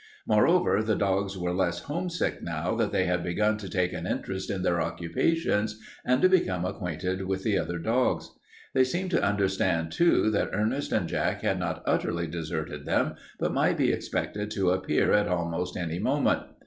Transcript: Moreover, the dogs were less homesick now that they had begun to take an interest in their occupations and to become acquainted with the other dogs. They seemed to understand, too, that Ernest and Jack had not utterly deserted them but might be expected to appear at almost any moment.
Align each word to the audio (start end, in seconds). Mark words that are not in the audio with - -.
Moreover, 0.25 0.81
the 0.81 0.95
dogs 0.95 1.37
were 1.37 1.53
less 1.53 1.81
homesick 1.81 2.41
now 2.41 2.73
that 2.73 2.91
they 2.91 3.05
had 3.05 3.21
begun 3.23 3.59
to 3.59 3.69
take 3.69 3.93
an 3.93 4.07
interest 4.07 4.49
in 4.49 4.63
their 4.63 4.81
occupations 4.81 5.79
and 6.03 6.23
to 6.23 6.27
become 6.27 6.65
acquainted 6.65 7.27
with 7.27 7.43
the 7.43 7.59
other 7.59 7.77
dogs. 7.77 8.31
They 8.73 8.83
seemed 8.83 9.11
to 9.11 9.21
understand, 9.23 9.91
too, 9.91 10.31
that 10.31 10.49
Ernest 10.53 10.91
and 10.91 11.07
Jack 11.07 11.43
had 11.43 11.59
not 11.59 11.83
utterly 11.85 12.25
deserted 12.25 12.87
them 12.87 13.13
but 13.37 13.53
might 13.53 13.77
be 13.77 13.91
expected 13.91 14.49
to 14.49 14.71
appear 14.71 15.11
at 15.11 15.27
almost 15.27 15.77
any 15.77 15.99
moment. 15.99 16.45